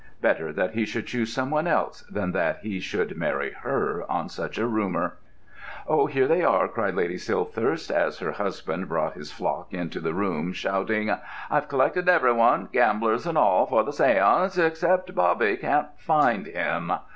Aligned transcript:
Better 0.19 0.51
that 0.51 0.71
he 0.73 0.83
should 0.83 1.05
choose 1.05 1.31
some 1.31 1.51
one 1.51 1.67
else 1.67 2.01
than 2.11 2.31
that 2.31 2.57
he 2.63 2.79
should 2.79 3.15
marry 3.15 3.51
her 3.51 4.03
on 4.11 4.29
such 4.29 4.57
a 4.57 4.65
rumour! 4.65 5.17
"Oh, 5.85 6.07
here 6.07 6.27
they 6.27 6.43
are!" 6.43 6.67
cried 6.67 6.95
Lady 6.95 7.17
Silthirsk, 7.19 7.91
as 7.91 8.17
her 8.17 8.31
husband 8.31 8.89
brought 8.89 9.13
his 9.13 9.31
flock 9.31 9.71
into 9.75 9.99
the 9.99 10.15
room, 10.15 10.53
shouting: 10.53 11.13
"I've 11.51 11.67
collected 11.67 12.09
every 12.09 12.33
one, 12.33 12.69
gamblers 12.73 13.27
and 13.27 13.37
all, 13.37 13.67
for 13.67 13.83
the 13.83 13.91
séance—except 13.91 15.13
Bobby. 15.13 15.55
Can't 15.55 15.89
find 15.99 16.47
him." 16.47 16.93